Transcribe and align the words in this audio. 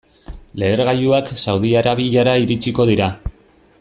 Lehergailuak 0.61 1.29
Saudi 1.41 1.73
Arabiara 1.83 2.35
iritsiko 2.47 2.89
dira. 2.93 3.11